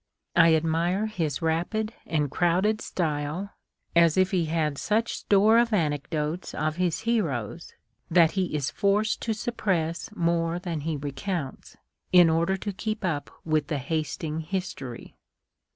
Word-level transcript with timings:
1 0.33 0.47
admire 0.55 1.05
his 1.05 1.43
rapid 1.43 1.93
and 2.07 2.31
crowded 2.31 2.81
style, 2.81 3.51
as 3.95 4.17
if 4.17 4.31
he 4.31 4.45
had 4.45 4.79
such 4.79 5.13
store 5.19 5.59
of 5.59 5.71
anecdotes 5.73 6.55
of 6.55 6.77
his 6.77 7.01
heroes 7.01 7.75
that 8.09 8.31
he 8.31 8.45
is 8.55 8.71
forced 8.71 9.21
to 9.21 9.31
sujjpress 9.31 10.15
more 10.15 10.57
than 10.57 10.79
he 10.79 10.97
recounts, 10.97 11.77
in 12.11 12.31
order 12.31 12.57
to 12.57 12.73
keep 12.73 13.05
up 13.05 13.29
Avith 13.45 13.67
the 13.67 13.77
hasting 13.77 14.39
history. 14.39 15.13